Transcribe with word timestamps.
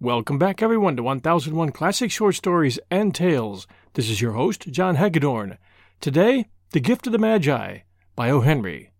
Welcome 0.00 0.38
back, 0.38 0.62
everyone, 0.62 0.94
to 0.94 1.02
1001 1.02 1.72
Classic 1.72 2.08
Short 2.08 2.36
Stories 2.36 2.78
and 2.88 3.12
Tales. 3.12 3.66
This 3.94 4.08
is 4.08 4.20
your 4.20 4.30
host, 4.30 4.68
John 4.70 4.94
Hagedorn. 4.94 5.58
Today, 6.00 6.46
The 6.70 6.78
Gift 6.78 7.08
of 7.08 7.12
the 7.12 7.18
Magi 7.18 7.78
by 8.14 8.30
O. 8.30 8.40
Henry. 8.42 8.92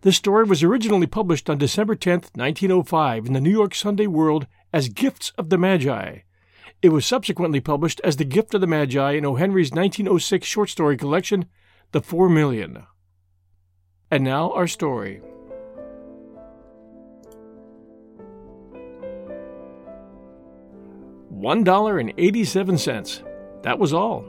This 0.00 0.16
story 0.16 0.42
was 0.42 0.64
originally 0.64 1.06
published 1.06 1.48
on 1.48 1.56
December 1.56 1.94
10, 1.94 2.14
1905, 2.34 3.26
in 3.26 3.32
the 3.32 3.40
New 3.40 3.52
York 3.52 3.76
Sunday 3.76 4.08
World 4.08 4.48
as 4.72 4.88
Gifts 4.88 5.30
of 5.38 5.50
the 5.50 5.58
Magi. 5.58 6.22
It 6.82 6.88
was 6.88 7.06
subsequently 7.06 7.60
published 7.60 8.00
as 8.02 8.16
The 8.16 8.24
Gift 8.24 8.54
of 8.54 8.60
the 8.60 8.66
Magi 8.66 9.12
in 9.12 9.24
O. 9.24 9.36
Henry's 9.36 9.70
1906 9.70 10.44
short 10.44 10.68
story 10.68 10.96
collection, 10.96 11.44
The 11.92 12.00
Four 12.00 12.28
Million. 12.28 12.86
And 14.10 14.24
now, 14.24 14.50
our 14.50 14.66
story. 14.66 15.22
One 21.42 21.64
dollar 21.64 21.98
and 21.98 22.14
eighty-seven 22.18 22.78
cents. 22.78 23.24
That 23.62 23.76
was 23.76 23.92
all. 23.92 24.24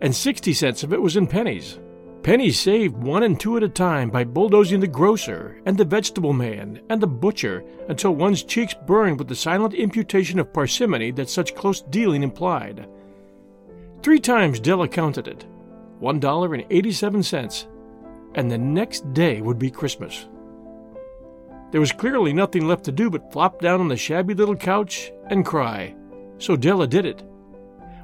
And 0.00 0.16
sixty 0.16 0.54
cents 0.54 0.82
of 0.82 0.94
it 0.94 1.02
was 1.02 1.18
in 1.18 1.26
pennies. 1.26 1.78
Pennies 2.22 2.58
saved 2.58 2.96
one 2.96 3.22
and 3.24 3.38
two 3.38 3.58
at 3.58 3.62
a 3.62 3.68
time 3.68 4.08
by 4.08 4.24
bulldozing 4.24 4.80
the 4.80 4.86
grocer 4.86 5.60
and 5.66 5.76
the 5.76 5.84
vegetable 5.84 6.32
man 6.32 6.80
and 6.88 7.02
the 7.02 7.06
butcher 7.06 7.64
until 7.90 8.14
one's 8.14 8.44
cheeks 8.44 8.74
burned 8.86 9.18
with 9.18 9.28
the 9.28 9.34
silent 9.34 9.74
imputation 9.74 10.38
of 10.38 10.50
parsimony 10.50 11.10
that 11.10 11.28
such 11.28 11.54
close 11.54 11.82
dealing 11.82 12.22
implied. 12.22 12.88
Three 14.02 14.18
times 14.18 14.58
Della 14.58 14.88
counted 14.88 15.28
it. 15.28 15.44
One 15.98 16.18
dollar 16.18 16.54
and 16.54 16.64
eighty-seven 16.70 17.24
cents. 17.24 17.68
And 18.36 18.50
the 18.50 18.56
next 18.56 19.12
day 19.12 19.42
would 19.42 19.58
be 19.58 19.70
Christmas. 19.70 20.26
There 21.72 21.80
was 21.82 21.92
clearly 21.92 22.32
nothing 22.32 22.66
left 22.66 22.84
to 22.86 22.92
do 22.92 23.10
but 23.10 23.34
flop 23.34 23.60
down 23.60 23.80
on 23.80 23.88
the 23.88 23.98
shabby 23.98 24.32
little 24.32 24.56
couch 24.56 25.12
and 25.26 25.44
cry. 25.44 25.94
So 26.38 26.56
Della 26.56 26.86
did 26.86 27.04
it, 27.04 27.22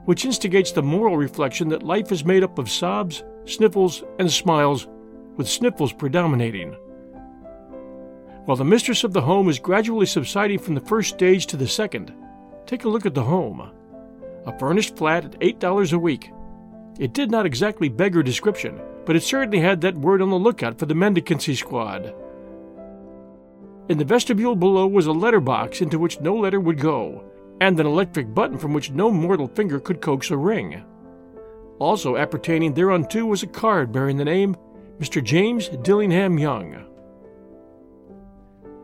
which 0.04 0.24
instigates 0.24 0.72
the 0.72 0.82
moral 0.82 1.16
reflection 1.16 1.68
that 1.68 1.82
life 1.82 2.12
is 2.12 2.24
made 2.24 2.42
up 2.42 2.58
of 2.58 2.70
sobs, 2.70 3.24
sniffles, 3.44 4.04
and 4.18 4.30
smiles, 4.30 4.86
with 5.36 5.48
sniffles 5.48 5.92
predominating. 5.92 6.76
While 8.44 8.56
the 8.56 8.64
mistress 8.64 9.04
of 9.04 9.12
the 9.12 9.22
home 9.22 9.48
is 9.48 9.58
gradually 9.58 10.06
subsiding 10.06 10.58
from 10.58 10.74
the 10.74 10.80
first 10.80 11.14
stage 11.14 11.46
to 11.46 11.56
the 11.56 11.66
second, 11.66 12.12
take 12.66 12.84
a 12.84 12.88
look 12.88 13.06
at 13.06 13.14
the 13.14 13.22
home. 13.22 13.70
A 14.46 14.58
furnished 14.58 14.96
flat 14.96 15.24
at 15.24 15.40
$8 15.40 15.92
a 15.92 15.98
week. 15.98 16.30
It 16.98 17.14
did 17.14 17.30
not 17.30 17.46
exactly 17.46 17.88
beggar 17.88 18.22
description, 18.22 18.80
but 19.06 19.16
it 19.16 19.22
certainly 19.22 19.60
had 19.60 19.80
that 19.80 19.96
word 19.96 20.20
on 20.20 20.30
the 20.30 20.36
lookout 20.36 20.78
for 20.78 20.86
the 20.86 20.94
mendicancy 20.94 21.54
squad. 21.54 22.14
In 23.88 23.98
the 23.98 24.04
vestibule 24.04 24.56
below 24.56 24.86
was 24.86 25.06
a 25.06 25.12
letter 25.12 25.40
box 25.40 25.80
into 25.80 25.98
which 25.98 26.20
no 26.20 26.36
letter 26.36 26.60
would 26.60 26.78
go, 26.78 27.24
and 27.60 27.78
an 27.78 27.86
electric 27.86 28.34
button 28.34 28.58
from 28.58 28.72
which 28.72 28.90
no 28.90 29.10
mortal 29.10 29.48
finger 29.48 29.80
could 29.80 30.00
coax 30.00 30.30
a 30.30 30.36
ring. 30.36 30.84
Also 31.78 32.16
appertaining 32.16 32.74
thereunto 32.74 33.24
was 33.24 33.42
a 33.42 33.48
card 33.48 33.92
bearing 33.92 34.16
the 34.16 34.24
name 34.24 34.56
Mr. 34.98 35.22
James 35.22 35.68
Dillingham 35.68 36.38
Young. 36.38 36.84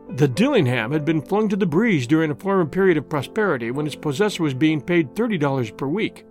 The 0.09 0.27
Dillingham 0.27 0.91
had 0.91 1.05
been 1.05 1.21
flung 1.21 1.47
to 1.49 1.55
the 1.55 1.65
breeze 1.65 2.05
during 2.05 2.31
a 2.31 2.35
former 2.35 2.65
period 2.65 2.97
of 2.97 3.07
prosperity 3.07 3.71
when 3.71 3.87
its 3.87 3.95
possessor 3.95 4.43
was 4.43 4.53
being 4.53 4.81
paid 4.81 5.15
$30 5.15 5.77
per 5.77 5.87
week. 5.87 6.25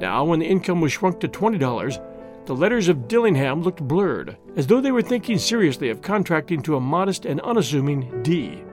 Now, 0.00 0.24
when 0.24 0.40
the 0.40 0.46
income 0.46 0.80
was 0.80 0.92
shrunk 0.92 1.20
to 1.20 1.28
$20, 1.28 2.46
the 2.46 2.56
letters 2.56 2.88
of 2.88 3.06
Dillingham 3.06 3.62
looked 3.62 3.80
blurred, 3.80 4.36
as 4.56 4.66
though 4.66 4.80
they 4.80 4.90
were 4.90 5.00
thinking 5.00 5.38
seriously 5.38 5.90
of 5.90 6.02
contracting 6.02 6.60
to 6.62 6.74
a 6.74 6.80
modest 6.80 7.24
and 7.24 7.40
unassuming 7.42 8.20
D. 8.22 8.64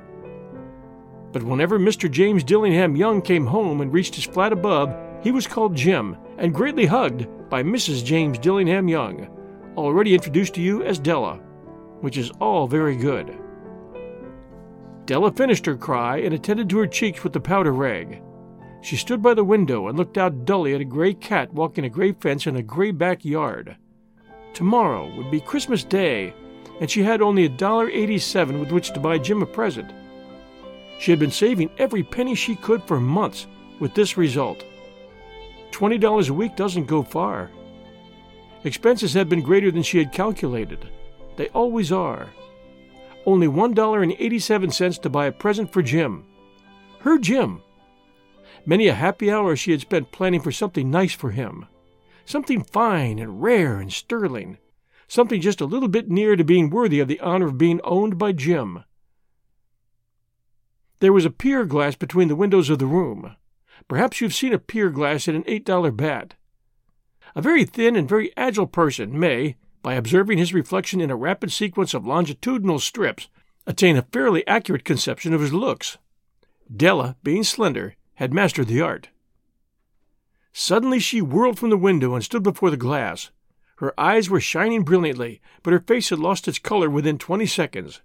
But 1.32 1.44
whenever 1.44 1.80
Mr. 1.80 2.10
James 2.10 2.44
Dillingham 2.44 2.96
Young 2.96 3.22
came 3.22 3.46
home 3.46 3.82
and 3.82 3.94
reached 3.94 4.16
his 4.16 4.26
flat 4.26 4.52
above, 4.52 4.96
he 5.22 5.32
was 5.32 5.48
called 5.48 5.76
Jim 5.76 6.18
and 6.38 6.54
greatly 6.54 6.86
hugged 6.86 7.28
by 7.50 7.62
Mrs. 7.62 8.04
James 8.04 8.40
Dillingham 8.40 8.88
Young, 8.88 9.28
already 9.76 10.14
introduced 10.14 10.56
to 10.56 10.62
you 10.62 10.84
as 10.84 10.98
Della, 10.98 11.36
which 12.02 12.18
is 12.18 12.32
all 12.40 12.68
very 12.68 12.96
good. 12.96 13.38
Della 15.06 15.32
finished 15.32 15.66
her 15.66 15.76
cry 15.76 16.18
and 16.18 16.34
attended 16.34 16.70
to 16.70 16.78
her 16.80 16.88
cheeks 16.88 17.24
with 17.24 17.34
the 17.34 17.40
powder 17.40 17.74
rag. 17.74 18.22
She 18.82 18.96
stood 18.96 19.22
by 19.22 19.34
the 19.34 19.44
window 19.44 19.88
and 19.88 19.98
looked 19.98 20.18
out 20.18 20.46
dully 20.46 20.74
at 20.74 20.82
a 20.82 20.86
gray 20.86 21.14
cat 21.14 21.54
walking 21.54 21.86
a 21.86 21.90
gray 21.90 22.14
fence 22.14 22.48
in 22.48 22.56
a 22.56 22.64
gray 22.64 22.92
backyard. 22.92 23.76
Tomorrow 24.54 25.16
would 25.18 25.30
be 25.30 25.42
Christmas 25.42 25.84
Day, 25.84 26.34
and 26.80 26.90
she 26.90 27.04
had 27.04 27.22
only 27.22 27.46
a 27.46 27.50
dollar 27.50 27.90
eighty-seven 27.90 28.60
with 28.60 28.72
which 28.72 28.94
to 28.94 29.00
buy 29.00 29.18
Jim 29.18 29.42
a 29.42 29.46
present. 29.46 29.92
She 31.00 31.12
had 31.12 31.20
been 31.20 31.32
saving 31.32 31.72
every 31.78 32.04
penny 32.04 32.36
she 32.36 32.56
could 32.56 32.84
for 32.84 33.00
months, 33.00 33.48
with 33.80 33.94
this 33.94 34.18
result. 34.18 34.64
Twenty 35.72 35.98
dollars 35.98 36.28
a 36.28 36.34
week 36.34 36.56
doesn't 36.58 36.86
go 36.86 37.04
far. 37.04 37.50
Expenses 38.66 39.14
had 39.14 39.30
been 39.30 39.42
greater 39.42 39.72
than 39.72 39.82
she 39.82 39.98
had 39.98 40.12
calculated. 40.12 40.90
They 41.38 41.48
always 41.50 41.94
are. 41.94 42.28
Only 43.26 43.48
one 43.48 43.74
dollar 43.74 44.04
and 44.04 44.12
eighty-seven 44.20 44.72
cents 44.72 44.98
to 45.00 45.10
buy 45.10 45.28
a 45.28 45.32
present 45.32 45.72
for 45.72 45.82
Jim. 45.82 46.26
Her 47.00 47.18
Jim. 47.18 47.62
Many 48.66 48.88
a 48.88 48.94
happy 48.94 49.32
hour 49.32 49.56
she 49.56 49.72
had 49.72 49.80
spent 49.80 50.12
planning 50.12 50.42
for 50.42 50.52
something 50.52 50.92
nice 50.92 51.14
for 51.14 51.32
him. 51.32 51.66
Something 52.26 52.62
fine 52.62 53.20
and 53.20 53.42
rare 53.42 53.80
and 53.80 53.92
sterling. 53.92 54.58
Something 55.08 55.40
just 55.40 55.62
a 55.62 55.66
little 55.66 55.88
bit 55.88 56.10
near 56.10 56.36
to 56.36 56.44
being 56.44 56.70
worthy 56.70 57.00
of 57.00 57.08
the 57.08 57.22
honor 57.22 57.48
of 57.48 57.58
being 57.58 57.80
owned 57.86 58.18
by 58.18 58.34
Jim. 58.34 58.84
There 61.00 61.14
was 61.14 61.26
a 61.26 61.30
pier 61.30 61.66
glass 61.66 61.96
between 61.96 62.28
the 62.28 62.36
windows 62.36 62.70
of 62.70 62.80
the 62.80 62.86
room. 62.86 63.36
Perhaps 63.88 64.20
you've 64.20 64.34
seen 64.34 64.54
a 64.54 64.60
pier 64.60 64.90
glass 64.90 65.28
in 65.28 65.36
an 65.36 65.44
$8 65.44 65.96
bat. 65.96 66.36
A 67.36 67.42
very 67.42 67.64
thin 67.64 67.96
and 67.96 68.10
very 68.10 68.36
agile 68.36 68.68
person 68.68 69.18
may, 69.18 69.56
by 69.82 69.94
observing 69.94 70.38
his 70.38 70.54
reflection 70.54 71.00
in 71.00 71.10
a 71.10 71.16
rapid 71.16 71.52
sequence 71.52 71.94
of 71.94 72.06
longitudinal 72.06 72.80
strips, 72.80 73.30
attain 73.66 73.96
a 73.96 74.02
fairly 74.02 74.46
accurate 74.46 74.84
conception 74.84 75.34
of 75.34 75.42
his 75.42 75.54
looks. 75.54 75.98
Della, 76.76 77.16
being 77.24 77.44
slender, 77.44 77.96
had 78.16 78.34
mastered 78.34 78.68
the 78.68 78.82
art. 78.82 79.10
Suddenly 80.52 81.00
she 81.00 81.22
whirled 81.22 81.58
from 81.58 81.70
the 81.70 81.78
window 81.78 82.14
and 82.14 82.24
stood 82.24 82.44
before 82.44 82.70
the 82.70 82.78
glass. 82.78 83.32
Her 83.78 83.98
eyes 83.98 84.30
were 84.30 84.42
shining 84.42 84.84
brilliantly, 84.84 85.40
but 85.64 85.72
her 85.72 85.80
face 85.80 86.10
had 86.10 86.20
lost 86.20 86.50
its 86.50 86.60
color 86.60 86.90
within 86.90 87.18
twenty 87.18 87.46
seconds. 87.46 88.02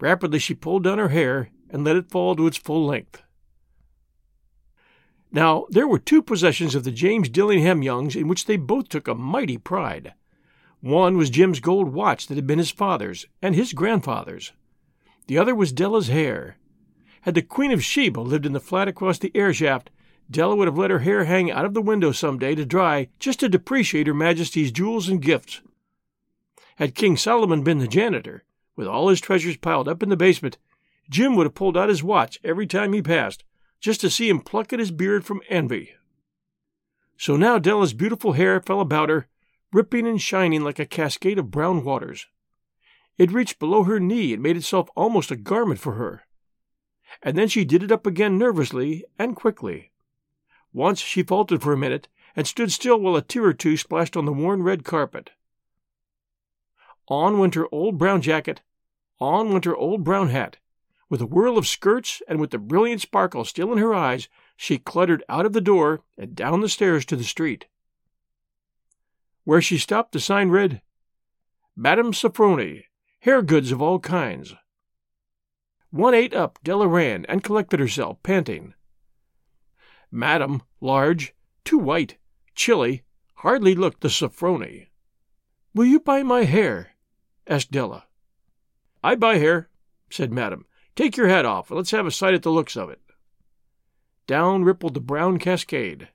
Rapidly 0.00 0.38
she 0.38 0.54
pulled 0.54 0.84
down 0.84 0.96
her 0.98 1.10
hair 1.10 1.50
and 1.74 1.82
let 1.82 1.96
it 1.96 2.08
fall 2.08 2.36
to 2.36 2.46
its 2.46 2.56
full 2.56 2.86
length. 2.86 3.20
Now, 5.32 5.66
there 5.70 5.88
were 5.88 5.98
two 5.98 6.22
possessions 6.22 6.76
of 6.76 6.84
the 6.84 6.92
James 6.92 7.28
Dillingham 7.28 7.82
Youngs 7.82 8.14
in 8.14 8.28
which 8.28 8.46
they 8.46 8.56
both 8.56 8.88
took 8.88 9.08
a 9.08 9.14
mighty 9.16 9.58
pride. 9.58 10.14
One 10.80 11.16
was 11.16 11.30
Jim's 11.30 11.58
gold 11.58 11.92
watch 11.92 12.28
that 12.28 12.36
had 12.36 12.46
been 12.46 12.60
his 12.60 12.70
father's 12.70 13.26
and 13.42 13.56
his 13.56 13.72
grandfather's. 13.72 14.52
The 15.26 15.36
other 15.36 15.52
was 15.52 15.72
Della's 15.72 16.06
hair. 16.06 16.58
Had 17.22 17.34
the 17.34 17.42
Queen 17.42 17.72
of 17.72 17.82
Sheba 17.82 18.20
lived 18.20 18.46
in 18.46 18.52
the 18.52 18.60
flat 18.60 18.86
across 18.86 19.18
the 19.18 19.32
air 19.34 19.52
shaft, 19.52 19.90
Della 20.30 20.54
would 20.54 20.68
have 20.68 20.78
let 20.78 20.92
her 20.92 21.00
hair 21.00 21.24
hang 21.24 21.50
out 21.50 21.64
of 21.64 21.74
the 21.74 21.82
window 21.82 22.12
some 22.12 22.38
day 22.38 22.54
to 22.54 22.64
dry 22.64 23.08
just 23.18 23.40
to 23.40 23.48
depreciate 23.48 24.06
Her 24.06 24.14
Majesty's 24.14 24.70
jewels 24.70 25.08
and 25.08 25.20
gifts. 25.20 25.60
Had 26.76 26.94
King 26.94 27.16
Solomon 27.16 27.64
been 27.64 27.78
the 27.78 27.88
janitor, 27.88 28.44
with 28.76 28.86
all 28.86 29.08
his 29.08 29.20
treasures 29.20 29.56
piled 29.56 29.88
up 29.88 30.04
in 30.04 30.08
the 30.08 30.16
basement, 30.16 30.56
Jim 31.10 31.36
would 31.36 31.46
have 31.46 31.54
pulled 31.54 31.76
out 31.76 31.88
his 31.88 32.02
watch 32.02 32.38
every 32.42 32.66
time 32.66 32.92
he 32.92 33.02
passed, 33.02 33.44
just 33.80 34.00
to 34.00 34.10
see 34.10 34.28
him 34.28 34.40
pluck 34.40 34.72
at 34.72 34.78
his 34.78 34.90
beard 34.90 35.24
from 35.24 35.42
envy. 35.48 35.94
So 37.16 37.36
now 37.36 37.58
Della's 37.58 37.94
beautiful 37.94 38.32
hair 38.32 38.60
fell 38.60 38.80
about 38.80 39.08
her, 39.08 39.28
rippling 39.72 40.06
and 40.06 40.20
shining 40.20 40.62
like 40.62 40.78
a 40.78 40.86
cascade 40.86 41.38
of 41.38 41.50
brown 41.50 41.84
waters. 41.84 42.26
It 43.18 43.32
reached 43.32 43.58
below 43.58 43.84
her 43.84 44.00
knee 44.00 44.32
and 44.32 44.42
made 44.42 44.56
itself 44.56 44.88
almost 44.96 45.30
a 45.30 45.36
garment 45.36 45.80
for 45.80 45.92
her. 45.94 46.26
And 47.22 47.36
then 47.36 47.48
she 47.48 47.64
did 47.64 47.82
it 47.82 47.92
up 47.92 48.06
again 48.06 48.38
nervously 48.38 49.04
and 49.18 49.36
quickly. 49.36 49.92
Once 50.72 51.00
she 51.00 51.22
faltered 51.22 51.62
for 51.62 51.72
a 51.72 51.78
minute 51.78 52.08
and 52.34 52.46
stood 52.46 52.72
still 52.72 52.98
while 52.98 53.14
a 53.14 53.22
tear 53.22 53.44
or 53.44 53.52
two 53.52 53.76
splashed 53.76 54.16
on 54.16 54.24
the 54.24 54.32
worn 54.32 54.62
red 54.62 54.84
carpet. 54.84 55.30
On 57.06 57.38
went 57.38 57.54
her 57.54 57.68
old 57.70 57.98
brown 57.98 58.22
jacket, 58.22 58.62
on 59.20 59.52
went 59.52 59.66
her 59.66 59.76
old 59.76 60.02
brown 60.02 60.30
hat, 60.30 60.56
with 61.14 61.20
a 61.20 61.26
whirl 61.26 61.56
of 61.56 61.64
skirts 61.64 62.20
and 62.26 62.40
with 62.40 62.50
the 62.50 62.58
brilliant 62.58 63.00
sparkle 63.00 63.44
still 63.44 63.70
in 63.70 63.78
her 63.78 63.94
eyes, 63.94 64.28
she 64.56 64.78
cluttered 64.78 65.22
out 65.28 65.46
of 65.46 65.52
the 65.52 65.60
door 65.60 66.02
and 66.18 66.34
down 66.34 66.60
the 66.60 66.68
stairs 66.68 67.04
to 67.04 67.14
the 67.14 67.22
street. 67.22 67.66
Where 69.44 69.62
she 69.62 69.78
stopped, 69.78 70.10
the 70.10 70.18
sign 70.18 70.48
read, 70.48 70.82
Madame 71.76 72.10
Sofronie, 72.10 72.86
hair 73.20 73.42
goods 73.42 73.70
of 73.70 73.80
all 73.80 74.00
kinds. 74.00 74.56
One 75.90 76.14
eight 76.14 76.34
up, 76.34 76.58
Della 76.64 76.88
ran 76.88 77.24
and 77.26 77.44
collected 77.44 77.78
herself, 77.78 78.20
panting. 78.24 78.74
Madame, 80.10 80.64
large, 80.80 81.32
too 81.64 81.78
white, 81.78 82.18
chilly, 82.56 83.04
hardly 83.36 83.76
looked 83.76 84.00
the 84.00 84.08
Sofronie. 84.08 84.88
Will 85.76 85.86
you 85.86 86.00
buy 86.00 86.24
my 86.24 86.42
hair? 86.42 86.96
asked 87.46 87.70
Della. 87.70 88.06
I 89.04 89.14
buy 89.14 89.36
hair, 89.36 89.68
said 90.10 90.32
Madame. 90.32 90.66
Take 90.96 91.16
your 91.16 91.28
hat 91.28 91.44
off, 91.44 91.70
and 91.70 91.76
let's 91.76 91.90
have 91.90 92.06
a 92.06 92.10
sight 92.10 92.34
at 92.34 92.42
the 92.42 92.50
looks 92.50 92.76
of 92.76 92.88
it. 92.90 93.00
Down 94.26 94.64
rippled 94.64 94.94
the 94.94 95.00
brown 95.00 95.38
cascade. 95.38 96.08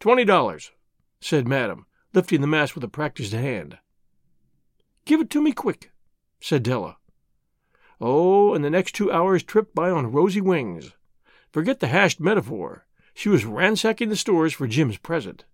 Twenty 0.00 0.24
dollars, 0.24 0.72
said 1.20 1.46
Madame, 1.46 1.86
lifting 2.12 2.40
the 2.40 2.46
mass 2.46 2.74
with 2.74 2.84
a 2.84 2.88
practised 2.88 3.32
hand. 3.32 3.78
Give 5.04 5.20
it 5.20 5.30
to 5.30 5.42
me 5.42 5.52
quick, 5.52 5.92
said 6.40 6.62
Della. 6.62 6.96
Oh, 8.00 8.54
and 8.54 8.64
the 8.64 8.70
next 8.70 8.94
two 8.94 9.10
hours 9.12 9.42
tripped 9.42 9.74
by 9.74 9.90
on 9.90 10.12
rosy 10.12 10.40
wings. 10.40 10.92
Forget 11.52 11.80
the 11.80 11.86
hashed 11.86 12.20
metaphor. 12.20 12.86
She 13.14 13.28
was 13.28 13.46
ransacking 13.46 14.08
the 14.08 14.16
stores 14.16 14.52
for 14.52 14.66
Jim's 14.66 14.98
present. 14.98 15.44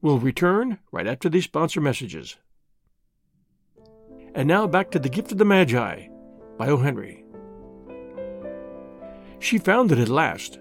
We'll 0.00 0.18
return 0.18 0.78
right 0.90 1.06
after 1.06 1.28
these 1.28 1.44
sponsor 1.44 1.80
messages. 1.80 2.36
And 4.34 4.46
now 4.46 4.66
back 4.66 4.90
to 4.92 4.98
The 4.98 5.08
Gift 5.08 5.32
of 5.32 5.38
the 5.38 5.44
Magi 5.44 6.08
by 6.56 6.68
O. 6.68 6.76
Henry. 6.76 7.24
She 9.38 9.58
found 9.58 9.92
it 9.92 9.98
at 9.98 10.08
last. 10.08 10.58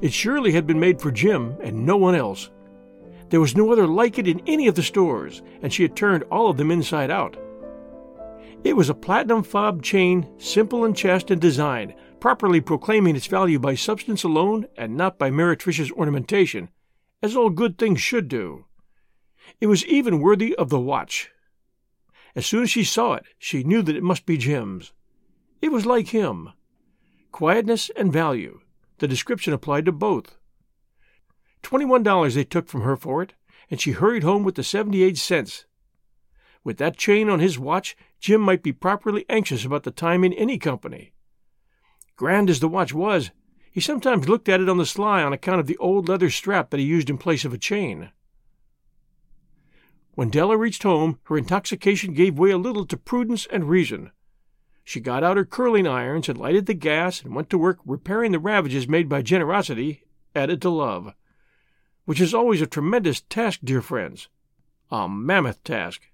It 0.00 0.12
surely 0.12 0.52
had 0.52 0.66
been 0.66 0.80
made 0.80 1.00
for 1.00 1.10
Jim 1.10 1.56
and 1.62 1.86
no 1.86 1.96
one 1.96 2.14
else. 2.14 2.50
There 3.30 3.40
was 3.40 3.56
no 3.56 3.72
other 3.72 3.86
like 3.86 4.18
it 4.18 4.28
in 4.28 4.42
any 4.46 4.68
of 4.68 4.74
the 4.74 4.82
stores, 4.82 5.42
and 5.62 5.72
she 5.72 5.82
had 5.82 5.96
turned 5.96 6.24
all 6.24 6.48
of 6.48 6.56
them 6.56 6.70
inside 6.70 7.10
out. 7.10 7.36
It 8.62 8.76
was 8.76 8.90
a 8.90 8.94
platinum 8.94 9.42
fob 9.42 9.82
chain, 9.82 10.28
simple 10.38 10.84
in 10.84 10.94
chest 10.94 11.30
and 11.30 11.40
design, 11.40 11.94
properly 12.20 12.60
proclaiming 12.60 13.16
its 13.16 13.26
value 13.26 13.58
by 13.58 13.74
substance 13.74 14.24
alone 14.24 14.66
and 14.76 14.96
not 14.96 15.18
by 15.18 15.30
meretricious 15.30 15.90
ornamentation, 15.92 16.68
as 17.22 17.36
all 17.36 17.50
good 17.50 17.78
things 17.78 18.00
should 18.00 18.28
do. 18.28 18.66
It 19.60 19.66
was 19.66 19.86
even 19.86 20.20
worthy 20.20 20.54
of 20.56 20.68
the 20.68 20.80
watch. 20.80 21.30
As 22.36 22.46
soon 22.46 22.62
as 22.62 22.70
she 22.70 22.84
saw 22.84 23.14
it, 23.14 23.24
she 23.38 23.64
knew 23.64 23.80
that 23.82 23.96
it 23.96 24.02
must 24.02 24.26
be 24.26 24.36
Jim's. 24.36 24.92
It 25.62 25.72
was 25.72 25.86
like 25.86 26.08
him. 26.08 26.50
Quietness 27.32 27.90
and 27.96 28.12
value. 28.12 28.60
The 28.98 29.08
description 29.08 29.54
applied 29.54 29.86
to 29.86 29.92
both. 29.92 30.36
Twenty-one 31.62 32.02
dollars 32.02 32.34
they 32.34 32.44
took 32.44 32.68
from 32.68 32.82
her 32.82 32.94
for 32.94 33.22
it, 33.22 33.32
and 33.70 33.80
she 33.80 33.92
hurried 33.92 34.22
home 34.22 34.44
with 34.44 34.54
the 34.54 34.62
seventy-eight 34.62 35.16
cents. 35.16 35.64
With 36.62 36.76
that 36.76 36.98
chain 36.98 37.30
on 37.30 37.40
his 37.40 37.58
watch, 37.58 37.96
Jim 38.20 38.42
might 38.42 38.62
be 38.62 38.72
properly 38.72 39.24
anxious 39.30 39.64
about 39.64 39.84
the 39.84 39.90
time 39.90 40.22
in 40.22 40.34
any 40.34 40.58
company. 40.58 41.14
Grand 42.16 42.50
as 42.50 42.60
the 42.60 42.68
watch 42.68 42.92
was, 42.92 43.30
he 43.70 43.80
sometimes 43.80 44.28
looked 44.28 44.48
at 44.48 44.60
it 44.60 44.68
on 44.68 44.76
the 44.76 44.86
sly 44.86 45.22
on 45.22 45.32
account 45.32 45.60
of 45.60 45.66
the 45.66 45.76
old 45.78 46.08
leather 46.08 46.30
strap 46.30 46.70
that 46.70 46.80
he 46.80 46.86
used 46.86 47.08
in 47.08 47.18
place 47.18 47.44
of 47.44 47.54
a 47.54 47.58
chain. 47.58 48.10
When 50.16 50.30
Della 50.30 50.56
reached 50.56 50.82
home, 50.82 51.18
her 51.24 51.36
intoxication 51.36 52.14
gave 52.14 52.38
way 52.38 52.50
a 52.50 52.56
little 52.56 52.86
to 52.86 52.96
prudence 52.96 53.46
and 53.52 53.68
reason. 53.68 54.12
She 54.82 54.98
got 54.98 55.22
out 55.22 55.36
her 55.36 55.44
curling 55.44 55.86
irons 55.86 56.26
and 56.30 56.38
lighted 56.38 56.64
the 56.64 56.72
gas 56.72 57.22
and 57.22 57.34
went 57.34 57.50
to 57.50 57.58
work 57.58 57.80
repairing 57.84 58.32
the 58.32 58.38
ravages 58.38 58.88
made 58.88 59.10
by 59.10 59.20
generosity 59.20 60.04
added 60.34 60.62
to 60.62 60.70
love, 60.70 61.12
which 62.06 62.18
is 62.18 62.32
always 62.32 62.62
a 62.62 62.66
tremendous 62.66 63.20
task, 63.20 63.60
dear 63.62 63.82
friends, 63.82 64.28
a 64.90 65.06
mammoth 65.06 65.62
task. 65.64 66.08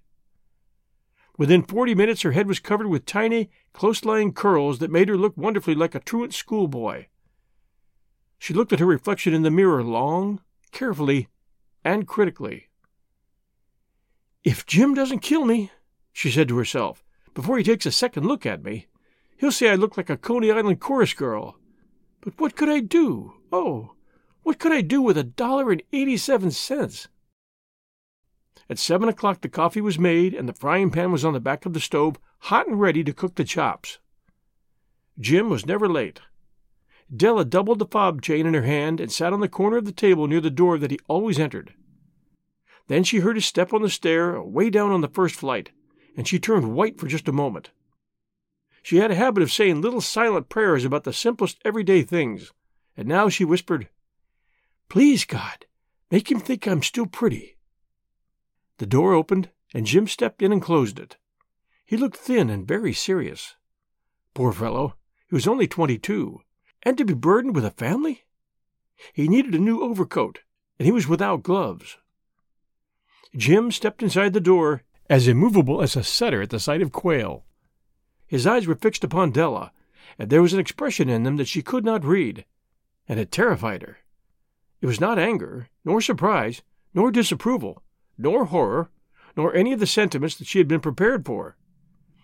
Within 1.37 1.63
forty 1.63 1.95
minutes 1.95 2.23
her 2.23 2.33
head 2.33 2.47
was 2.47 2.59
covered 2.59 2.87
with 2.87 3.05
tiny, 3.05 3.51
close-lying 3.71 4.33
curls 4.33 4.79
that 4.79 4.91
made 4.91 5.07
her 5.07 5.17
look 5.17 5.37
wonderfully 5.37 5.75
like 5.75 5.95
a 5.95 6.01
truant 6.01 6.33
schoolboy. 6.33 7.05
She 8.37 8.53
looked 8.53 8.73
at 8.73 8.81
her 8.81 8.85
reflection 8.85 9.33
in 9.33 9.43
the 9.43 9.49
mirror 9.49 9.81
long, 9.81 10.41
carefully, 10.73 11.29
and 11.85 12.05
critically. 12.05 12.67
If 14.43 14.65
Jim 14.65 14.93
doesn't 14.93 15.19
kill 15.19 15.45
me, 15.45 15.71
she 16.11 16.29
said 16.29 16.49
to 16.49 16.57
herself, 16.57 17.03
before 17.33 17.57
he 17.57 17.63
takes 17.63 17.85
a 17.85 17.91
second 17.91 18.25
look 18.25 18.45
at 18.45 18.63
me, 18.63 18.87
he'll 19.37 19.51
say 19.51 19.69
I 19.69 19.75
look 19.75 19.95
like 19.95 20.09
a 20.09 20.17
Coney 20.17 20.51
Island 20.51 20.81
chorus 20.81 21.13
girl. 21.13 21.57
But 22.21 22.39
what 22.39 22.55
could 22.55 22.69
I 22.69 22.79
do? 22.79 23.33
Oh, 23.51 23.93
what 24.43 24.59
could 24.59 24.73
I 24.73 24.81
do 24.81 25.01
with 25.01 25.17
a 25.17 25.23
dollar 25.23 25.71
and 25.71 25.81
eighty-seven 25.93 26.51
cents? 26.51 27.07
At 28.69 28.79
seven 28.79 29.07
o'clock 29.07 29.41
the 29.41 29.49
coffee 29.49 29.81
was 29.81 29.97
made, 29.97 30.33
and 30.33 30.47
the 30.47 30.53
frying 30.53 30.89
pan 30.89 31.11
was 31.11 31.23
on 31.23 31.33
the 31.33 31.39
back 31.39 31.65
of 31.65 31.73
the 31.73 31.79
stove, 31.79 32.17
hot 32.39 32.67
and 32.67 32.79
ready 32.79 33.03
to 33.03 33.13
cook 33.13 33.35
the 33.35 33.43
chops. 33.43 33.99
Jim 35.19 35.49
was 35.49 35.65
never 35.65 35.87
late. 35.87 36.19
Della 37.15 37.45
doubled 37.45 37.79
the 37.79 37.85
fob 37.85 38.21
chain 38.21 38.45
in 38.45 38.53
her 38.53 38.63
hand 38.63 38.99
and 38.99 39.11
sat 39.11 39.31
on 39.31 39.39
the 39.39 39.47
corner 39.47 39.77
of 39.77 39.85
the 39.85 39.91
table 39.91 40.27
near 40.27 40.41
the 40.41 40.49
door 40.49 40.77
that 40.77 40.91
he 40.91 40.99
always 41.07 41.39
entered. 41.39 41.73
Then 42.87 43.03
she 43.03 43.19
heard 43.19 43.35
his 43.35 43.45
step 43.45 43.73
on 43.73 43.81
the 43.81 43.89
stair, 43.89 44.41
way 44.41 44.69
down 44.69 44.91
on 44.91 45.01
the 45.01 45.07
first 45.07 45.35
flight, 45.35 45.71
and 46.17 46.27
she 46.27 46.39
turned 46.39 46.73
white 46.73 46.99
for 46.99 47.07
just 47.07 47.27
a 47.27 47.33
moment. 47.33 47.71
She 48.81 48.97
had 48.97 49.11
a 49.11 49.15
habit 49.15 49.41
of 49.41 49.51
saying 49.51 49.81
little 49.81 50.01
silent 50.01 50.49
prayers 50.49 50.83
about 50.83 51.05
the 51.05 51.13
simplest 51.13 51.59
everyday 51.63 52.01
things, 52.03 52.51
and 52.97 53.07
now 53.07 53.29
she 53.29 53.45
whispered, 53.45 53.87
Please, 54.89 55.23
God, 55.23 55.65
make 56.11 56.29
him 56.29 56.39
think 56.39 56.67
I'm 56.67 56.83
still 56.83 57.05
pretty. 57.05 57.57
The 58.79 58.85
door 58.85 59.13
opened, 59.13 59.49
and 59.73 59.85
Jim 59.85 60.07
stepped 60.07 60.41
in 60.41 60.51
and 60.51 60.61
closed 60.61 60.99
it. 60.99 61.17
He 61.85 61.95
looked 61.97 62.17
thin 62.17 62.49
and 62.49 62.67
very 62.67 62.93
serious. 62.93 63.55
Poor 64.33 64.51
fellow, 64.51 64.95
he 65.27 65.35
was 65.35 65.47
only 65.47 65.67
twenty-two, 65.67 66.41
and 66.83 66.97
to 66.97 67.05
be 67.05 67.13
burdened 67.13 67.55
with 67.55 67.65
a 67.65 67.71
family? 67.71 68.25
He 69.13 69.27
needed 69.27 69.55
a 69.55 69.59
new 69.59 69.81
overcoat, 69.81 70.41
and 70.77 70.85
he 70.85 70.91
was 70.91 71.07
without 71.07 71.43
gloves. 71.43 71.97
Jim 73.35 73.71
stepped 73.71 74.03
inside 74.03 74.33
the 74.33 74.39
door, 74.39 74.83
as 75.09 75.27
immovable 75.27 75.81
as 75.81 75.95
a 75.95 76.03
setter 76.03 76.43
at 76.43 76.49
the 76.49 76.59
sight 76.59 76.81
of 76.81 76.91
quail. 76.91 77.45
His 78.27 78.45
eyes 78.45 78.67
were 78.67 78.75
fixed 78.75 79.03
upon 79.03 79.31
Della, 79.31 79.71
and 80.19 80.29
there 80.29 80.41
was 80.41 80.53
an 80.53 80.59
expression 80.59 81.09
in 81.09 81.23
them 81.23 81.37
that 81.37 81.47
she 81.47 81.61
could 81.61 81.83
not 81.83 82.05
read, 82.05 82.45
and 83.07 83.19
it 83.19 83.31
terrified 83.31 83.81
her. 83.81 83.99
It 84.81 84.85
was 84.85 84.99
not 84.99 85.17
anger, 85.17 85.69
nor 85.83 86.01
surprise, 86.01 86.61
nor 86.93 87.11
disapproval, 87.11 87.81
nor 88.17 88.45
horror, 88.45 88.91
nor 89.35 89.53
any 89.55 89.73
of 89.73 89.79
the 89.79 89.87
sentiments 89.87 90.35
that 90.35 90.47
she 90.47 90.59
had 90.59 90.67
been 90.67 90.79
prepared 90.79 91.25
for. 91.25 91.57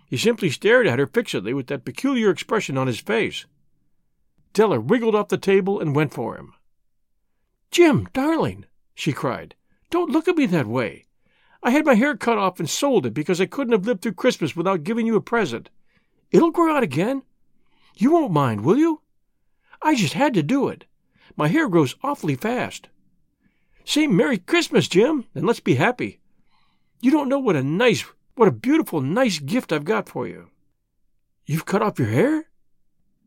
He 0.05 0.17
simply 0.17 0.49
stared 0.49 0.87
at 0.87 0.99
her 0.99 1.07
fixedly 1.07 1.53
with 1.53 1.67
that 1.67 1.85
peculiar 1.85 2.29
expression 2.29 2.77
on 2.77 2.87
his 2.87 2.99
face. 2.99 3.45
Della 4.53 4.79
wriggled 4.79 5.15
off 5.15 5.29
the 5.29 5.37
table 5.37 5.79
and 5.79 5.95
went 5.95 6.13
for 6.13 6.35
him. 6.35 6.53
Jim, 7.71 8.07
darling, 8.13 8.65
she 8.95 9.13
cried, 9.13 9.55
don't 9.89 10.11
look 10.11 10.27
at 10.27 10.37
me 10.37 10.45
that 10.47 10.67
way. 10.67 11.05
I 11.61 11.71
had 11.71 11.85
my 11.85 11.95
hair 11.95 12.15
cut 12.15 12.37
off 12.37 12.59
and 12.59 12.69
sold 12.69 13.05
it 13.05 13.13
because 13.13 13.41
I 13.41 13.45
couldn't 13.45 13.73
have 13.73 13.85
lived 13.85 14.01
through 14.01 14.13
Christmas 14.13 14.55
without 14.55 14.83
giving 14.83 15.05
you 15.05 15.15
a 15.15 15.21
present. 15.21 15.69
It'll 16.31 16.51
grow 16.51 16.75
out 16.75 16.83
again. 16.83 17.23
You 17.95 18.11
won't 18.11 18.31
mind, 18.31 18.61
will 18.61 18.77
you? 18.77 19.01
I 19.81 19.95
just 19.95 20.13
had 20.13 20.33
to 20.35 20.43
do 20.43 20.69
it. 20.69 20.85
My 21.35 21.47
hair 21.47 21.67
grows 21.67 21.95
awfully 22.03 22.35
fast. 22.35 22.89
Say 23.83 24.07
Merry 24.07 24.37
Christmas, 24.37 24.87
Jim, 24.87 25.25
and 25.33 25.45
let's 25.45 25.59
be 25.59 25.75
happy. 25.75 26.19
You 27.01 27.11
don't 27.11 27.29
know 27.29 27.39
what 27.39 27.55
a 27.55 27.63
nice, 27.63 28.05
what 28.35 28.47
a 28.47 28.51
beautiful, 28.51 29.01
nice 29.01 29.39
gift 29.39 29.73
I've 29.73 29.85
got 29.85 30.07
for 30.07 30.27
you. 30.27 30.49
You've 31.45 31.65
cut 31.65 31.81
off 31.81 31.97
your 31.97 32.09
hair? 32.09 32.49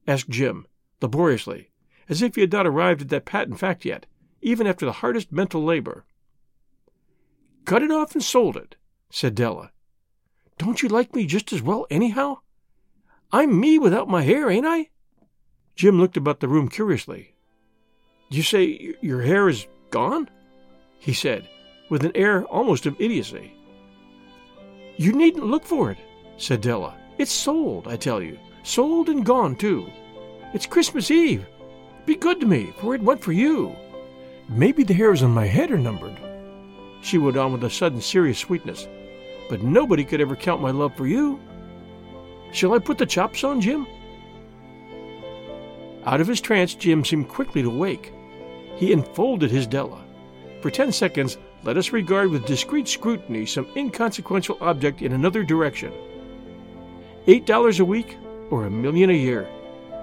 asked 0.06 0.28
Jim, 0.28 0.66
laboriously, 1.00 1.70
as 2.08 2.22
if 2.22 2.34
he 2.34 2.42
had 2.42 2.52
not 2.52 2.66
arrived 2.66 3.02
at 3.02 3.08
that 3.08 3.24
patent 3.24 3.58
fact 3.58 3.84
yet, 3.84 4.06
even 4.40 4.66
after 4.66 4.86
the 4.86 4.92
hardest 4.92 5.32
mental 5.32 5.64
labor. 5.64 6.04
Cut 7.64 7.82
it 7.82 7.90
off 7.90 8.14
and 8.14 8.22
sold 8.22 8.56
it, 8.56 8.76
said 9.10 9.34
Della. 9.34 9.70
Don't 10.58 10.82
you 10.82 10.88
like 10.88 11.14
me 11.14 11.26
just 11.26 11.52
as 11.52 11.62
well, 11.62 11.86
anyhow? 11.90 12.38
I'm 13.30 13.58
me 13.58 13.78
without 13.78 14.08
my 14.08 14.22
hair, 14.22 14.50
ain't 14.50 14.66
I? 14.66 14.90
Jim 15.76 15.98
looked 15.98 16.16
about 16.16 16.40
the 16.40 16.48
room 16.48 16.68
curiously. 16.68 17.34
You 18.30 18.42
say 18.42 18.94
your 19.00 19.22
hair 19.22 19.48
is 19.48 19.66
gone? 19.90 20.28
he 20.98 21.12
said, 21.12 21.48
with 21.88 22.04
an 22.04 22.12
air 22.14 22.44
almost 22.44 22.86
of 22.86 23.00
idiocy. 23.00 23.52
You 24.96 25.12
needn't 25.12 25.46
look 25.46 25.64
for 25.64 25.90
it, 25.90 25.98
said 26.36 26.60
Della. 26.60 26.96
It's 27.18 27.32
sold, 27.32 27.88
I 27.88 27.96
tell 27.96 28.22
you. 28.22 28.38
Sold 28.62 29.08
and 29.08 29.24
gone, 29.24 29.56
too. 29.56 29.90
It's 30.54 30.66
Christmas 30.66 31.10
Eve. 31.10 31.46
Be 32.06 32.14
good 32.14 32.40
to 32.40 32.46
me, 32.46 32.72
for 32.78 32.94
it 32.94 33.02
went 33.02 33.22
for 33.22 33.32
you. 33.32 33.74
Maybe 34.48 34.84
the 34.84 34.94
hairs 34.94 35.22
on 35.22 35.30
my 35.30 35.46
head 35.46 35.70
are 35.70 35.78
numbered 35.78 36.18
she 37.02 37.18
went 37.18 37.36
on 37.36 37.52
with 37.52 37.64
a 37.64 37.70
sudden 37.70 38.00
serious 38.00 38.38
sweetness. 38.38 38.88
But 39.48 39.62
nobody 39.62 40.04
could 40.04 40.20
ever 40.20 40.36
count 40.36 40.62
my 40.62 40.70
love 40.70 40.96
for 40.96 41.06
you. 41.06 41.40
Shall 42.52 42.74
I 42.74 42.78
put 42.78 42.98
the 42.98 43.06
chops 43.06 43.44
on, 43.44 43.60
Jim? 43.60 43.86
Out 46.04 46.20
of 46.20 46.26
his 46.26 46.40
trance, 46.40 46.74
Jim 46.74 47.04
seemed 47.04 47.28
quickly 47.28 47.62
to 47.62 47.70
wake. 47.70 48.12
He 48.76 48.92
enfolded 48.92 49.50
his 49.50 49.66
Della. 49.66 50.04
For 50.60 50.70
ten 50.70 50.92
seconds, 50.92 51.38
let 51.64 51.76
us 51.76 51.92
regard 51.92 52.30
with 52.30 52.46
discreet 52.46 52.88
scrutiny 52.88 53.46
some 53.46 53.68
inconsequential 53.76 54.58
object 54.60 55.02
in 55.02 55.12
another 55.12 55.44
direction. 55.44 55.92
Eight 57.26 57.46
dollars 57.46 57.80
a 57.80 57.84
week 57.84 58.16
or 58.50 58.64
a 58.64 58.70
million 58.70 59.10
a 59.10 59.12
year? 59.12 59.44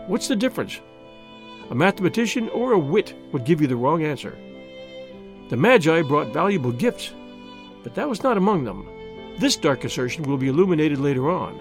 What's 0.08 0.27
the 0.27 0.36
difference? 0.36 0.79
A 1.70 1.75
mathematician 1.75 2.50
or 2.50 2.72
a 2.72 2.79
wit 2.79 3.13
would 3.32 3.46
give 3.46 3.62
you 3.62 3.68
the 3.68 3.75
wrong 3.75 4.03
answer. 4.03 4.38
The 5.50 5.58
Magi 5.58 6.03
brought 6.03 6.27
valuable 6.27 6.72
gifts, 6.72 7.12
but 7.84 7.96
that 7.96 8.08
was 8.08 8.22
not 8.22 8.38
among 8.38 8.63
them. 8.63 8.88
This 9.39 9.56
dark 9.56 9.84
assertion 9.84 10.24
will 10.24 10.38
be 10.38 10.48
illuminated 10.48 11.00
later 11.00 11.29
on. 11.29 11.60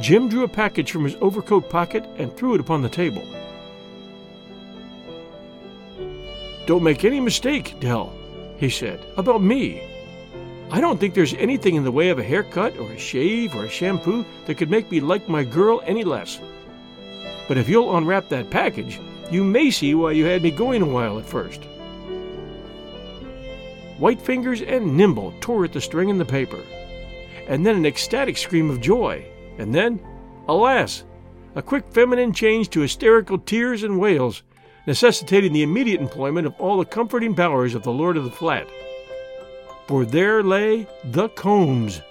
Jim 0.00 0.28
drew 0.28 0.44
a 0.44 0.48
package 0.48 0.90
from 0.90 1.04
his 1.04 1.16
overcoat 1.20 1.68
pocket 1.68 2.04
and 2.16 2.34
threw 2.34 2.54
it 2.54 2.60
upon 2.60 2.80
the 2.80 2.88
table. 2.88 3.22
Don't 6.66 6.82
make 6.82 7.04
any 7.04 7.20
mistake, 7.20 7.78
Dell, 7.78 8.12
he 8.56 8.70
said, 8.70 9.04
about 9.18 9.42
me. 9.42 9.82
I 10.70 10.80
don't 10.80 10.98
think 10.98 11.12
there's 11.12 11.34
anything 11.34 11.74
in 11.74 11.84
the 11.84 11.92
way 11.92 12.08
of 12.08 12.18
a 12.18 12.24
haircut 12.24 12.78
or 12.78 12.90
a 12.90 12.98
shave 12.98 13.54
or 13.54 13.66
a 13.66 13.70
shampoo 13.70 14.24
that 14.46 14.56
could 14.56 14.70
make 14.70 14.90
me 14.90 15.00
like 15.00 15.28
my 15.28 15.44
girl 15.44 15.82
any 15.84 16.04
less. 16.04 16.40
But 17.48 17.58
if 17.58 17.68
you'll 17.68 17.94
unwrap 17.96 18.30
that 18.30 18.48
package, 18.48 18.98
you 19.30 19.44
may 19.44 19.70
see 19.70 19.94
why 19.94 20.12
you 20.12 20.24
had 20.24 20.42
me 20.42 20.50
going 20.50 20.80
a 20.80 20.86
while 20.86 21.18
at 21.18 21.26
first. 21.26 21.60
White 23.98 24.20
fingers 24.20 24.60
and 24.60 24.96
Nimble 24.96 25.32
tore 25.40 25.64
at 25.64 25.72
the 25.72 25.80
string 25.80 26.08
in 26.08 26.18
the 26.18 26.24
paper, 26.24 26.62
and 27.46 27.64
then 27.64 27.76
an 27.76 27.86
ecstatic 27.86 28.36
scream 28.36 28.70
of 28.70 28.80
joy, 28.80 29.24
and 29.58 29.74
then, 29.74 30.00
alas, 30.48 31.04
a 31.54 31.62
quick 31.62 31.84
feminine 31.90 32.32
change 32.32 32.70
to 32.70 32.80
hysterical 32.80 33.38
tears 33.38 33.84
and 33.84 34.00
wails, 34.00 34.42
necessitating 34.86 35.52
the 35.52 35.62
immediate 35.62 36.00
employment 36.00 36.46
of 36.46 36.54
all 36.60 36.78
the 36.78 36.84
comforting 36.84 37.34
powers 37.34 37.74
of 37.74 37.84
the 37.84 37.92
Lord 37.92 38.16
of 38.16 38.24
the 38.24 38.30
Flat. 38.30 38.66
For 39.86 40.04
there 40.04 40.42
lay 40.42 40.86
the 41.04 41.28
combs, 41.30 42.02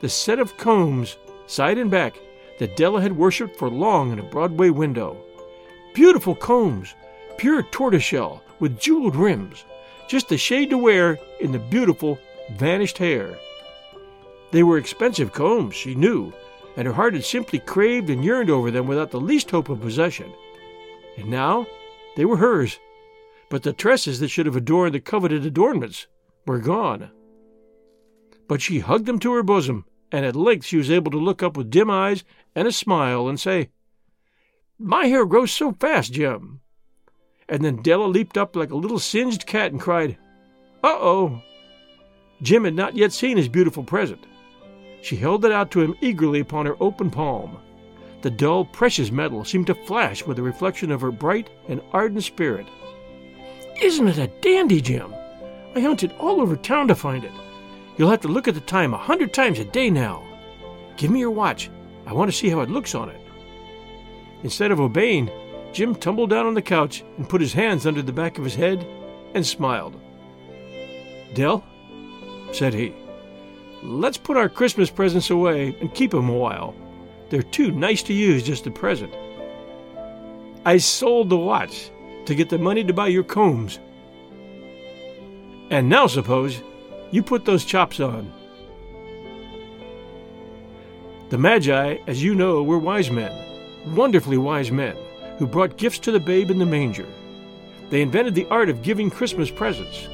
the 0.00 0.08
set 0.08 0.38
of 0.38 0.56
combs, 0.58 1.16
side 1.46 1.78
and 1.78 1.90
back, 1.90 2.16
that 2.58 2.76
Della 2.76 3.00
had 3.00 3.16
worshipped 3.16 3.56
for 3.56 3.70
long 3.70 4.12
in 4.12 4.18
a 4.18 4.22
Broadway 4.22 4.70
window. 4.70 5.16
Beautiful 5.94 6.34
combs, 6.34 6.94
pure 7.38 7.62
tortoiseshell 7.62 8.42
with 8.60 8.78
jeweled 8.78 9.16
rims, 9.16 9.64
just 10.12 10.28
the 10.28 10.36
shade 10.36 10.68
to 10.68 10.76
wear 10.76 11.18
in 11.40 11.52
the 11.52 11.58
beautiful, 11.58 12.18
vanished 12.52 12.98
hair. 12.98 13.34
They 14.50 14.62
were 14.62 14.76
expensive 14.76 15.32
combs, 15.32 15.74
she 15.74 15.94
knew, 15.94 16.34
and 16.76 16.86
her 16.86 16.92
heart 16.92 17.14
had 17.14 17.24
simply 17.24 17.58
craved 17.60 18.10
and 18.10 18.22
yearned 18.22 18.50
over 18.50 18.70
them 18.70 18.86
without 18.86 19.10
the 19.10 19.18
least 19.18 19.50
hope 19.50 19.70
of 19.70 19.80
possession. 19.80 20.30
And 21.16 21.30
now 21.30 21.66
they 22.14 22.26
were 22.26 22.36
hers, 22.36 22.78
but 23.48 23.62
the 23.62 23.72
tresses 23.72 24.20
that 24.20 24.28
should 24.28 24.44
have 24.44 24.54
adorned 24.54 24.94
the 24.94 25.00
coveted 25.00 25.46
adornments 25.46 26.06
were 26.46 26.58
gone. 26.58 27.10
But 28.48 28.60
she 28.60 28.80
hugged 28.80 29.06
them 29.06 29.18
to 29.20 29.32
her 29.32 29.42
bosom, 29.42 29.86
and 30.12 30.26
at 30.26 30.36
length 30.36 30.66
she 30.66 30.76
was 30.76 30.90
able 30.90 31.10
to 31.12 31.16
look 31.16 31.42
up 31.42 31.56
with 31.56 31.70
dim 31.70 31.88
eyes 31.88 32.22
and 32.54 32.68
a 32.68 32.72
smile 32.72 33.28
and 33.28 33.40
say, 33.40 33.70
My 34.78 35.06
hair 35.06 35.24
grows 35.24 35.52
so 35.52 35.72
fast, 35.72 36.12
Jim. 36.12 36.60
And 37.52 37.62
then 37.62 37.82
Della 37.82 38.06
leaped 38.06 38.38
up 38.38 38.56
like 38.56 38.70
a 38.70 38.76
little 38.76 38.98
singed 38.98 39.46
cat 39.46 39.72
and 39.72 39.80
cried, 39.80 40.16
Uh 40.82 40.96
oh! 40.98 41.42
Jim 42.40 42.64
had 42.64 42.74
not 42.74 42.96
yet 42.96 43.12
seen 43.12 43.36
his 43.36 43.46
beautiful 43.46 43.84
present. 43.84 44.24
She 45.02 45.16
held 45.16 45.44
it 45.44 45.52
out 45.52 45.70
to 45.72 45.82
him 45.82 45.94
eagerly 46.00 46.40
upon 46.40 46.64
her 46.64 46.76
open 46.80 47.10
palm. 47.10 47.58
The 48.22 48.30
dull, 48.30 48.64
precious 48.64 49.10
metal 49.10 49.44
seemed 49.44 49.66
to 49.66 49.74
flash 49.74 50.24
with 50.24 50.38
the 50.38 50.42
reflection 50.42 50.90
of 50.90 51.02
her 51.02 51.12
bright 51.12 51.50
and 51.68 51.82
ardent 51.92 52.24
spirit. 52.24 52.66
Isn't 53.82 54.08
it 54.08 54.16
a 54.16 54.28
dandy, 54.40 54.80
Jim? 54.80 55.14
I 55.76 55.80
hunted 55.80 56.14
all 56.18 56.40
over 56.40 56.56
town 56.56 56.88
to 56.88 56.94
find 56.94 57.22
it. 57.22 57.32
You'll 57.98 58.10
have 58.10 58.22
to 58.22 58.28
look 58.28 58.48
at 58.48 58.54
the 58.54 58.60
time 58.60 58.94
a 58.94 58.98
hundred 58.98 59.34
times 59.34 59.58
a 59.58 59.66
day 59.66 59.90
now. 59.90 60.22
Give 60.96 61.10
me 61.10 61.20
your 61.20 61.30
watch. 61.30 61.68
I 62.06 62.14
want 62.14 62.30
to 62.30 62.36
see 62.36 62.48
how 62.48 62.60
it 62.60 62.70
looks 62.70 62.94
on 62.94 63.10
it. 63.10 63.20
Instead 64.42 64.70
of 64.70 64.80
obeying, 64.80 65.30
Jim 65.72 65.94
tumbled 65.94 66.30
down 66.30 66.46
on 66.46 66.54
the 66.54 66.62
couch 66.62 67.02
and 67.16 67.28
put 67.28 67.40
his 67.40 67.52
hands 67.52 67.86
under 67.86 68.02
the 68.02 68.12
back 68.12 68.38
of 68.38 68.44
his 68.44 68.54
head 68.54 68.86
and 69.34 69.46
smiled. 69.46 69.98
Dell, 71.34 71.64
said 72.52 72.74
he, 72.74 72.94
let's 73.82 74.18
put 74.18 74.36
our 74.36 74.48
Christmas 74.48 74.90
presents 74.90 75.30
away 75.30 75.74
and 75.80 75.94
keep 75.94 76.12
'em 76.12 76.28
a 76.28 76.36
while. 76.36 76.74
They're 77.30 77.42
too 77.42 77.70
nice 77.70 78.02
to 78.04 78.12
use 78.12 78.42
just 78.42 78.66
at 78.66 78.74
present. 78.74 79.14
I 80.66 80.76
sold 80.76 81.30
the 81.30 81.38
watch 81.38 81.90
to 82.26 82.34
get 82.34 82.50
the 82.50 82.58
money 82.58 82.84
to 82.84 82.92
buy 82.92 83.08
your 83.08 83.24
combs. 83.24 83.78
And 85.70 85.88
now 85.88 86.06
suppose 86.06 86.62
you 87.10 87.22
put 87.22 87.46
those 87.46 87.64
chops 87.64 87.98
on. 87.98 88.30
The 91.30 91.38
Magi, 91.38 91.96
as 92.06 92.22
you 92.22 92.34
know, 92.34 92.62
were 92.62 92.78
wise 92.78 93.10
men, 93.10 93.32
wonderfully 93.94 94.36
wise 94.36 94.70
men, 94.70 94.96
who 95.38 95.46
brought 95.46 95.76
gifts 95.76 95.98
to 96.00 96.12
the 96.12 96.20
babe 96.20 96.50
in 96.50 96.58
the 96.58 96.66
manger. 96.66 97.06
They 97.90 98.02
invented 98.02 98.34
the 98.34 98.46
art 98.46 98.68
of 98.68 98.82
giving 98.82 99.10
Christmas 99.10 99.50
presents. 99.50 100.08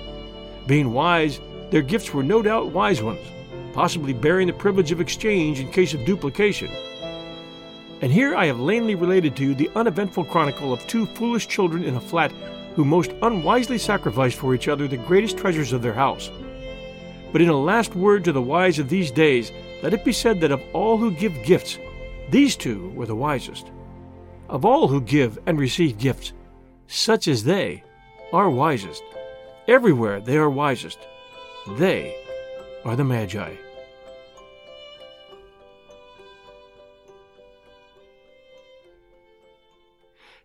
Being 0.66 0.92
wise, 0.92 1.40
their 1.70 1.82
gifts 1.82 2.12
were 2.12 2.22
no 2.22 2.42
doubt 2.42 2.72
wise 2.72 3.02
ones, 3.02 3.26
possibly 3.72 4.12
bearing 4.12 4.46
the 4.46 4.52
privilege 4.52 4.90
of 4.92 5.00
exchange 5.00 5.60
in 5.60 5.70
case 5.70 5.94
of 5.94 6.04
duplication. 6.04 6.70
And 8.00 8.12
here 8.12 8.34
I 8.34 8.46
have 8.46 8.60
lamely 8.60 8.94
related 8.94 9.36
to 9.36 9.44
you 9.44 9.54
the 9.54 9.70
uneventful 9.74 10.24
chronicle 10.24 10.72
of 10.72 10.86
two 10.86 11.06
foolish 11.06 11.48
children 11.48 11.84
in 11.84 11.96
a 11.96 12.00
flat 12.00 12.32
who 12.74 12.84
most 12.84 13.12
unwisely 13.22 13.78
sacrificed 13.78 14.38
for 14.38 14.54
each 14.54 14.68
other 14.68 14.86
the 14.86 14.96
greatest 14.96 15.36
treasures 15.36 15.72
of 15.72 15.82
their 15.82 15.94
house. 15.94 16.30
But 17.32 17.42
in 17.42 17.48
a 17.48 17.56
last 17.56 17.94
word 17.94 18.24
to 18.24 18.32
the 18.32 18.40
wise 18.40 18.78
of 18.78 18.88
these 18.88 19.10
days, 19.10 19.52
let 19.82 19.94
it 19.94 20.04
be 20.04 20.12
said 20.12 20.40
that 20.40 20.52
of 20.52 20.62
all 20.72 20.96
who 20.96 21.10
give 21.10 21.42
gifts, 21.44 21.78
these 22.30 22.56
two 22.56 22.90
were 22.90 23.06
the 23.06 23.16
wisest. 23.16 23.70
Of 24.48 24.64
all 24.64 24.88
who 24.88 25.00
give 25.00 25.38
and 25.46 25.58
receive 25.58 25.98
gifts, 25.98 26.32
such 26.86 27.28
as 27.28 27.44
they 27.44 27.84
are 28.32 28.48
wisest. 28.48 29.02
Everywhere 29.66 30.20
they 30.20 30.38
are 30.38 30.48
wisest. 30.48 30.98
They 31.76 32.16
are 32.84 32.96
the 32.96 33.04
Magi. 33.04 33.54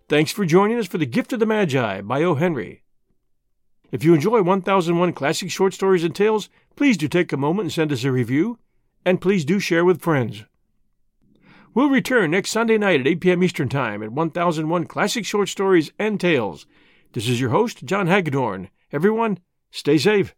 Thanks 0.10 0.32
for 0.32 0.46
joining 0.46 0.78
us 0.78 0.86
for 0.86 0.98
The 0.98 1.06
Gift 1.06 1.32
of 1.32 1.40
the 1.40 1.46
Magi 1.46 2.02
by 2.02 2.24
O. 2.24 2.36
Henry. 2.36 2.84
If 3.90 4.04
you 4.04 4.14
enjoy 4.14 4.42
1001 4.42 5.14
Classic 5.14 5.50
Short 5.50 5.74
Stories 5.74 6.04
and 6.04 6.14
Tales, 6.14 6.50
please 6.76 6.98
do 6.98 7.08
take 7.08 7.32
a 7.32 7.38
moment 7.38 7.68
and 7.68 7.72
send 7.72 7.92
us 7.94 8.04
a 8.04 8.12
review, 8.12 8.60
and 9.06 9.22
please 9.22 9.46
do 9.46 9.60
share 9.60 9.86
with 9.86 10.02
friends. 10.02 10.44
We'll 11.76 11.90
return 11.90 12.30
next 12.30 12.52
Sunday 12.52 12.78
night 12.78 13.00
at 13.00 13.08
8 13.08 13.20
p.m. 13.20 13.44
Eastern 13.44 13.68
Time 13.68 14.04
at 14.04 14.12
1001 14.12 14.86
Classic 14.86 15.26
Short 15.26 15.50
Stories 15.50 15.92
and 15.98 16.20
Tales. 16.20 16.68
This 17.14 17.28
is 17.28 17.42
your 17.42 17.50
host, 17.50 17.84
John 17.84 18.06
Hagedorn. 18.06 18.70
Everyone, 18.92 19.40
stay 19.72 19.98
safe, 19.98 20.36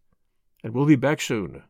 and 0.64 0.74
we'll 0.74 0.86
be 0.86 0.96
back 0.96 1.20
soon. 1.20 1.64